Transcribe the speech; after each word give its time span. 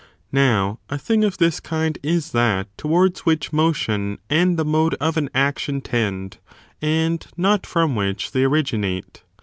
Now, 0.33 0.79
a 0.89 0.97
thing 0.97 1.23
of 1.23 1.37
this 1.37 1.59
kind 1.59 1.95
is 2.01 2.31
that 2.31 2.75
towards 2.75 3.19
which 3.19 3.53
motion 3.53 4.17
and 4.31 4.57
the 4.57 4.65
mode 4.65 4.95
of 4.95 5.15
an 5.15 5.29
action 5.35 5.79
tend, 5.79 6.39
and 6.81 7.23
not 7.37 7.67
from 7.67 7.95
which 7.95 8.31
they 8.31 8.43
originate. 8.43 9.21